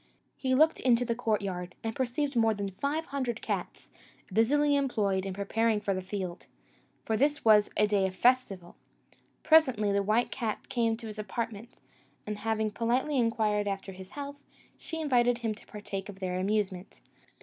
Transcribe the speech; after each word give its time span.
He 0.35 0.55
looked 0.55 0.79
into 0.79 1.05
the 1.05 1.13
courtyard, 1.13 1.75
and 1.83 1.95
perceived 1.95 2.35
more 2.35 2.55
than 2.55 2.71
five 2.71 3.05
hundred 3.13 3.39
cats, 3.39 3.91
busily 4.33 4.75
employed 4.75 5.27
in 5.27 5.33
preparing 5.35 5.79
for 5.79 5.93
the 5.93 6.01
field 6.01 6.47
for 7.05 7.15
this 7.15 7.45
was 7.45 7.69
a 7.77 7.85
day 7.85 8.07
of 8.07 8.15
festival. 8.15 8.75
Presently 9.43 9.91
the 9.91 10.01
white 10.01 10.31
cat 10.31 10.69
came 10.69 10.97
to 10.97 11.05
his 11.05 11.19
apartment; 11.19 11.81
and 12.25 12.39
having 12.39 12.71
politely 12.71 13.19
inquired 13.19 13.67
after 13.67 13.91
his 13.91 14.09
health, 14.17 14.37
she 14.75 14.99
invited 14.99 15.37
him 15.37 15.53
to 15.53 15.67
partake 15.67 16.09
of 16.09 16.19
their 16.19 16.39
amusement. 16.39 16.99